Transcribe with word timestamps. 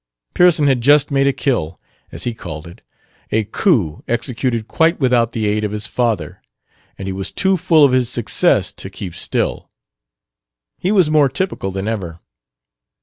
Pearson 0.33 0.65
had 0.65 0.81
just 0.81 1.11
made 1.11 1.27
a 1.27 1.31
"kill," 1.31 1.79
as 2.11 2.23
he 2.23 2.33
called 2.33 2.65
it 2.65 2.81
a 3.31 3.43
coup 3.43 4.03
executed 4.07 4.67
quite 4.67 4.99
without 4.99 5.31
the 5.31 5.45
aid 5.45 5.63
of 5.63 5.71
his 5.71 5.85
father, 5.85 6.41
and 6.97 7.07
he 7.07 7.11
was 7.13 7.31
too 7.31 7.55
full 7.55 7.85
of 7.85 7.91
his 7.91 8.09
success 8.09 8.71
to 8.71 8.89
keep 8.89 9.13
still; 9.13 9.69
he 10.79 10.91
was 10.91 11.11
more 11.11 11.29
typical 11.29 11.69
than 11.69 11.87
ever. 11.87 12.19